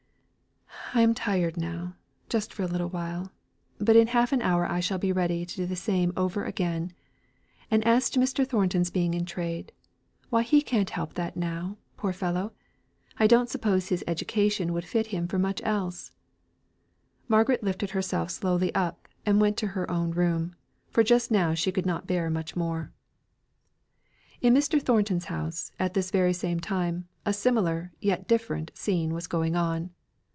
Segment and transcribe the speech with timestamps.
[0.93, 1.95] I am tired now,
[2.27, 3.31] just for a little while;
[3.79, 6.91] but in half an hour I shall be ready to do the same over again.
[7.69, 8.45] And as to Mr.
[8.45, 9.71] Thornton's being in trade,
[10.29, 12.51] why he can't help that now, poor fellow.
[13.17, 16.11] I don't suppose his education would fit him for much else,"
[17.29, 20.55] Margaret lifted herself slowly up, and went to her own room;
[20.89, 22.91] for just now she could not bear much more.
[24.41, 24.81] In Mr.
[24.81, 29.91] Thornton's house, at this very same time, a similar, yet different scene was going on.